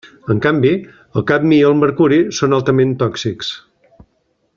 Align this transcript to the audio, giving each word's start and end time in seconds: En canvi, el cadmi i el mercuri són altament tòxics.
En 0.33 0.37
canvi, 0.45 0.69
el 1.19 1.25
cadmi 1.31 1.59
i 1.59 1.67
el 1.67 1.77
mercuri 1.81 2.19
són 2.39 2.57
altament 2.59 2.97
tòxics. 3.03 3.53